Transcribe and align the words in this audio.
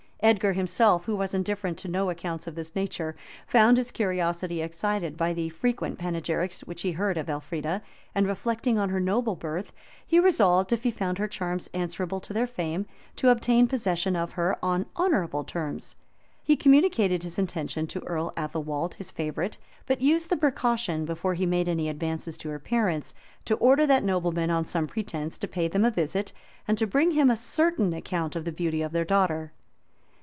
Edgar 0.23 0.53
himself, 0.53 1.05
who 1.05 1.15
was 1.15 1.33
indifferent 1.33 1.79
to 1.79 1.87
no 1.87 2.11
accounts 2.11 2.45
of 2.45 2.53
this 2.53 2.75
nature, 2.75 3.15
found 3.47 3.75
his 3.77 3.89
curiosity 3.89 4.61
excited 4.61 5.17
by 5.17 5.33
the 5.33 5.49
frequent 5.49 5.97
panegyrics 5.97 6.61
which 6.61 6.83
he 6.83 6.91
heard 6.91 7.17
of 7.17 7.27
Elfrida; 7.27 7.81
and 8.13 8.27
reflecting 8.27 8.77
on 8.77 8.89
her 8.89 8.99
noble 8.99 9.35
birth, 9.35 9.71
he 10.05 10.19
resolved, 10.19 10.71
if 10.71 10.83
he 10.83 10.91
found 10.91 11.17
her 11.17 11.27
charms 11.27 11.71
answerable 11.73 12.19
to 12.19 12.33
their 12.33 12.45
fame, 12.45 12.85
to 13.15 13.29
obtain 13.29 13.67
possession 13.67 14.15
of 14.15 14.33
her 14.33 14.63
on 14.63 14.85
honorable 14.95 15.43
terms. 15.43 15.95
He 16.43 16.55
communicated 16.55 17.23
his 17.23 17.39
intention 17.39 17.87
to 17.87 18.05
Earl 18.05 18.31
Athelwold, 18.37 18.93
his 18.93 19.09
favorite, 19.09 19.57
but 19.87 20.01
used 20.01 20.29
the 20.29 20.37
precaution, 20.37 21.03
before 21.03 21.33
he 21.33 21.47
made 21.47 21.67
any 21.67 21.89
advances 21.89 22.37
to 22.37 22.49
her 22.49 22.59
parents, 22.59 23.15
to 23.45 23.55
order 23.55 23.87
that 23.87 24.03
nobleman, 24.03 24.51
on 24.51 24.65
some 24.65 24.85
pretence, 24.85 25.39
to 25.39 25.47
pay 25.47 25.67
them 25.67 25.83
a 25.83 25.89
visit, 25.89 26.31
and 26.67 26.77
to 26.77 26.85
bring 26.85 27.09
him 27.09 27.31
a 27.31 27.35
certain 27.35 27.91
account 27.91 28.35
of 28.35 28.45
the 28.45 28.51
beauty 28.51 28.83
of 28.83 28.91
their 28.91 29.03
daughter. 29.03 29.51